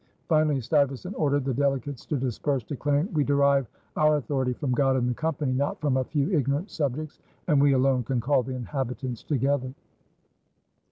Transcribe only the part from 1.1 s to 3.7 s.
ordered the delegates to disperse, declaring: "We derive